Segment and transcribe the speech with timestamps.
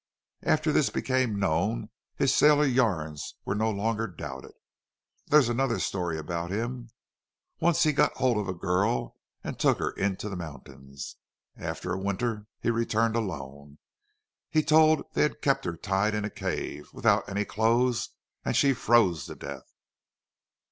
[0.41, 4.53] After this became known his sailor yarns were no longer doubted....
[5.27, 6.89] There's another story about him.
[7.59, 11.17] Once he got hold of a girl and took her into the mountains.
[11.55, 13.77] After a winter he returned alone.
[14.49, 18.09] He told that he'd kept her tied in a cave, without any clothes,
[18.43, 19.71] and she froze to death."